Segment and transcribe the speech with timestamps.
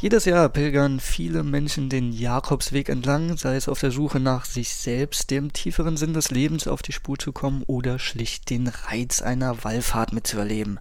[0.00, 4.74] Jedes Jahr pilgern viele Menschen den Jakobsweg entlang, sei es auf der Suche nach sich
[4.74, 9.20] selbst, dem tieferen Sinn des Lebens auf die Spur zu kommen oder schlicht den Reiz
[9.20, 10.80] einer Wallfahrt mitzuerleben.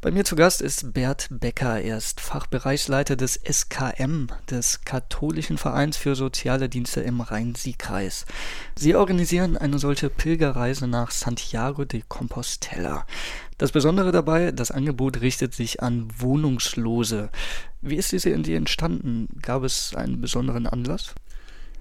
[0.00, 1.80] Bei mir zu Gast ist Bert Becker.
[1.80, 8.26] Er ist Fachbereichsleiter des SKM, des Katholischen Vereins für Soziale Dienste im Rhein-Sieg-Kreis.
[8.74, 13.06] Sie organisieren eine solche Pilgerreise nach Santiago de Compostela.
[13.58, 17.28] Das Besondere dabei, das Angebot richtet sich an Wohnungslose.
[17.82, 19.28] Wie ist diese Idee entstanden?
[19.42, 21.14] Gab es einen besonderen Anlass?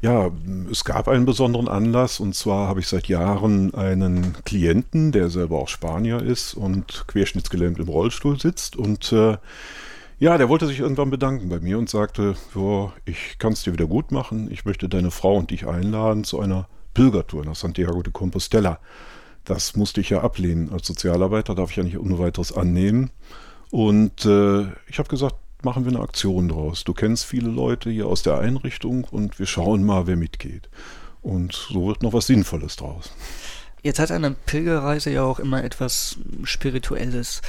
[0.02, 0.32] Ja,
[0.72, 5.58] es gab einen besonderen Anlass und zwar habe ich seit Jahren einen Klienten, der selber
[5.58, 9.38] auch Spanier ist und querschnittsgelähmt im Rollstuhl sitzt und äh,
[10.20, 13.74] ja, der wollte sich irgendwann bedanken bei mir und sagte, oh, ich kann es dir
[13.74, 18.02] wieder gut machen, ich möchte deine Frau und dich einladen zu einer Pilgertour nach Santiago
[18.02, 18.80] de Compostela.
[19.48, 20.74] Das musste ich ja ablehnen.
[20.74, 23.12] Als Sozialarbeiter darf ich ja nicht ohne weiteres annehmen.
[23.72, 26.84] Und äh, ich habe gesagt, machen wir eine Aktion draus.
[26.84, 30.70] Du kennst viele Leute hier aus der Einrichtung und wir schauen mal, wer mitgeht.
[31.22, 33.14] Und so wird noch was Sinnvolles draus.
[33.84, 37.42] Jetzt hat eine Pilgerreise ja auch immer etwas Spirituelles.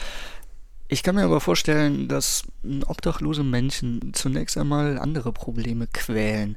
[0.87, 2.45] Ich kann mir aber vorstellen, dass
[2.87, 6.57] obdachlose Menschen zunächst einmal andere Probleme quälen.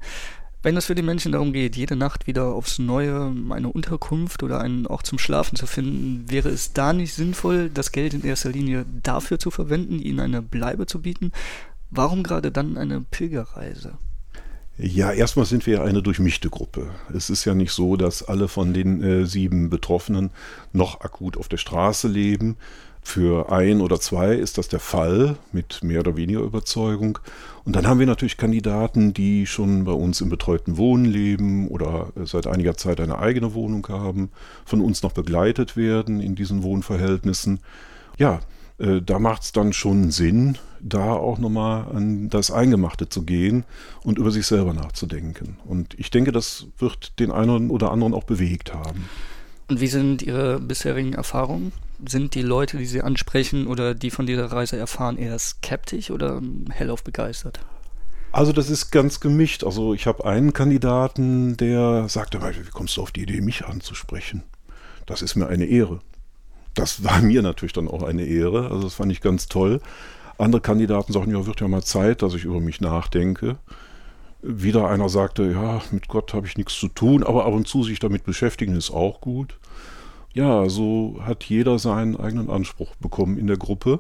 [0.64, 4.62] Wenn es für die Menschen darum geht, jede Nacht wieder aufs Neue eine Unterkunft oder
[4.62, 8.52] einen Ort zum Schlafen zu finden, wäre es da nicht sinnvoll, das Geld in erster
[8.52, 11.32] Linie dafür zu verwenden, ihnen eine Bleibe zu bieten?
[11.90, 13.98] Warum gerade dann eine Pilgerreise?
[14.78, 16.92] Ja, erstmal sind wir ja eine durchmischte Gruppe.
[17.14, 20.30] Es ist ja nicht so, dass alle von den äh, sieben Betroffenen
[20.74, 22.56] noch akut auf der Straße leben.
[23.04, 27.18] Für ein oder zwei ist das der Fall mit mehr oder weniger Überzeugung.
[27.66, 32.10] Und dann haben wir natürlich Kandidaten, die schon bei uns im betreuten Wohnen leben oder
[32.24, 34.30] seit einiger Zeit eine eigene Wohnung haben,
[34.66, 37.60] von uns noch begleitet werden in diesen Wohnverhältnissen.
[38.18, 38.40] Ja,
[38.78, 43.64] äh, da macht es dann schon Sinn, da auch nochmal an das Eingemachte zu gehen
[44.04, 45.58] und über sich selber nachzudenken.
[45.66, 49.10] Und ich denke, das wird den einen oder anderen auch bewegt haben.
[49.70, 51.72] Und wie sind Ihre bisherigen Erfahrungen?
[52.08, 56.42] Sind die Leute, die Sie ansprechen oder die von dieser Reise erfahren, eher skeptisch oder
[56.72, 57.60] hellauf begeistert?
[58.32, 59.64] Also das ist ganz gemischt.
[59.64, 64.44] Also ich habe einen Kandidaten, der sagte, wie kommst du auf die Idee, mich anzusprechen?
[65.06, 66.00] Das ist mir eine Ehre.
[66.74, 68.72] Das war mir natürlich dann auch eine Ehre.
[68.72, 69.82] Also das fand ich ganz toll.
[70.38, 73.58] Andere Kandidaten sagten, ja, wird ja mal Zeit, dass ich über mich nachdenke.
[74.42, 77.84] Wieder einer sagte, ja, mit Gott habe ich nichts zu tun, aber ab und zu
[77.84, 79.60] sich damit beschäftigen ist auch gut.
[80.34, 84.00] Ja, so hat jeder seinen eigenen Anspruch bekommen in der Gruppe.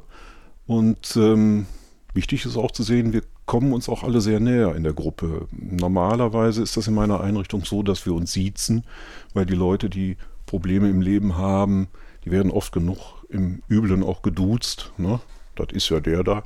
[0.65, 1.65] Und ähm,
[2.13, 5.47] wichtig ist auch zu sehen, wir kommen uns auch alle sehr näher in der Gruppe.
[5.51, 8.85] Normalerweise ist das in meiner Einrichtung so, dass wir uns siezen,
[9.33, 10.15] weil die Leute, die
[10.45, 11.89] Probleme im Leben haben,
[12.23, 14.91] die werden oft genug im Üblen auch geduzt.
[14.97, 15.19] Ne?
[15.55, 16.43] Das ist ja der da.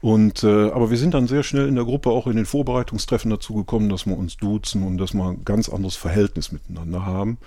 [0.00, 3.30] Und, äh, aber wir sind dann sehr schnell in der Gruppe auch in den Vorbereitungstreffen
[3.30, 7.38] dazu gekommen, dass wir uns duzen und dass wir ein ganz anderes Verhältnis miteinander haben.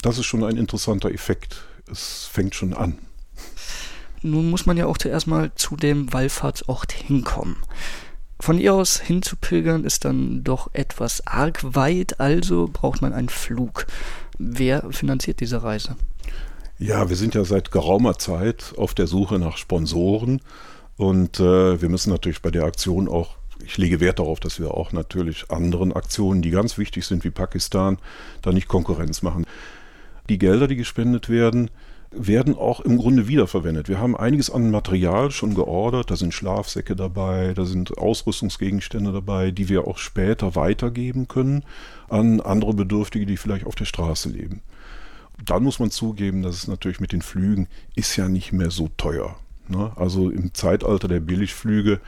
[0.00, 1.64] Das ist schon ein interessanter Effekt.
[1.90, 2.98] Es fängt schon an.
[4.22, 7.56] Nun muss man ja auch zuerst mal zu dem Wallfahrtsort hinkommen.
[8.40, 13.86] Von ihr aus hinzupilgern ist dann doch etwas arg weit, also braucht man einen Flug.
[14.38, 15.96] Wer finanziert diese Reise?
[16.78, 20.40] Ja, wir sind ja seit geraumer Zeit auf der Suche nach Sponsoren
[20.96, 24.74] und äh, wir müssen natürlich bei der Aktion auch, ich lege Wert darauf, dass wir
[24.74, 27.98] auch natürlich anderen Aktionen, die ganz wichtig sind wie Pakistan,
[28.42, 29.46] da nicht Konkurrenz machen.
[30.28, 31.70] Die Gelder, die gespendet werden,
[32.14, 33.88] werden auch im Grunde wiederverwendet.
[33.88, 39.50] Wir haben einiges an Material schon geordert, da sind Schlafsäcke dabei, da sind Ausrüstungsgegenstände dabei,
[39.50, 41.64] die wir auch später weitergeben können
[42.08, 44.60] an andere Bedürftige, die vielleicht auf der Straße leben.
[45.44, 48.90] Dann muss man zugeben, dass es natürlich mit den Flügen ist ja nicht mehr so
[48.96, 49.36] teuer.
[49.68, 49.92] Ne?
[49.96, 52.00] Also im Zeitalter der Billigflüge,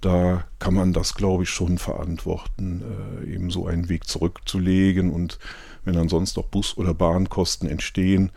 [0.00, 2.82] da kann man das, glaube ich, schon verantworten,
[3.22, 5.10] äh, eben so einen Weg zurückzulegen.
[5.10, 5.38] Und
[5.84, 8.30] wenn dann sonst noch Bus- oder Bahnkosten entstehen,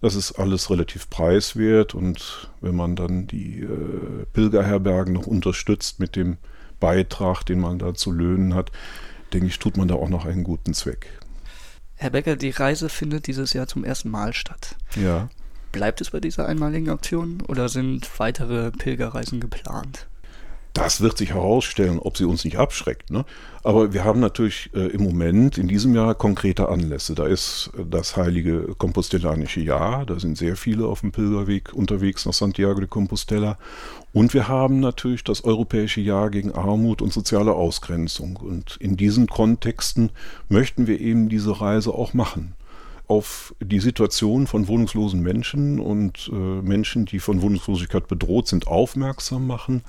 [0.00, 1.94] das ist alles relativ preiswert.
[1.94, 6.38] Und wenn man dann die äh, Pilgerherbergen noch unterstützt mit dem
[6.80, 8.70] Beitrag, den man da zu löhnen hat,
[9.32, 11.08] denke ich, tut man da auch noch einen guten Zweck.
[11.96, 14.76] Herr Becker, die Reise findet dieses Jahr zum ersten Mal statt.
[14.94, 15.28] Ja.
[15.72, 20.06] Bleibt es bei dieser einmaligen Aktion oder sind weitere Pilgerreisen geplant?
[20.78, 23.10] Das wird sich herausstellen, ob sie uns nicht abschreckt.
[23.10, 23.24] Ne?
[23.64, 27.16] Aber wir haben natürlich äh, im Moment in diesem Jahr konkrete Anlässe.
[27.16, 30.06] Da ist äh, das heilige Kompostellanische Jahr.
[30.06, 33.58] Da sind sehr viele auf dem Pilgerweg unterwegs nach Santiago de Compostela.
[34.12, 38.36] Und wir haben natürlich das Europäische Jahr gegen Armut und soziale Ausgrenzung.
[38.36, 40.10] Und in diesen Kontexten
[40.48, 42.54] möchten wir eben diese Reise auch machen.
[43.08, 49.46] auf die Situation von wohnungslosen Menschen und äh, Menschen, die von Wohnungslosigkeit bedroht sind, aufmerksam
[49.46, 49.82] machen,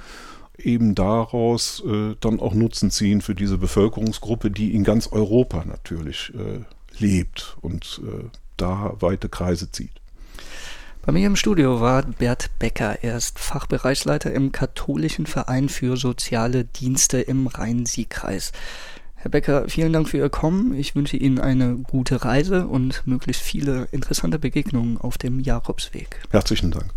[0.66, 6.34] eben daraus äh, dann auch Nutzen ziehen für diese Bevölkerungsgruppe, die in ganz Europa natürlich
[6.36, 6.62] äh,
[6.98, 8.26] lebt und äh,
[8.58, 9.92] da weite Kreise zieht.
[11.06, 13.04] Bei mir im Studio war Bert Becker.
[13.04, 18.52] Er ist Fachbereichsleiter im Katholischen Verein für soziale Dienste im Rhein-Sieg-Kreis.
[19.16, 20.74] Herr Becker, vielen Dank für Ihr Kommen.
[20.76, 26.22] Ich wünsche Ihnen eine gute Reise und möglichst viele interessante Begegnungen auf dem Jakobsweg.
[26.32, 26.94] Herzlichen Dank.